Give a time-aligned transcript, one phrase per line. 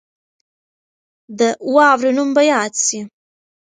[1.39, 1.41] د
[1.73, 2.99] واورې نوم به یاد سي.